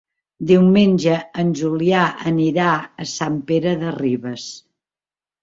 [0.51, 2.71] Diumenge en Julià anirà
[3.05, 4.49] a Sant Pere de Ribes.